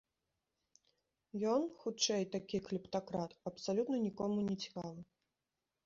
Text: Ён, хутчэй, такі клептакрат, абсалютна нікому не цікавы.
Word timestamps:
Ён, 1.53 1.61
хутчэй, 1.85 2.23
такі 2.37 2.57
клептакрат, 2.71 3.39
абсалютна 3.53 3.95
нікому 4.09 4.37
не 4.53 4.61
цікавы. 4.63 5.01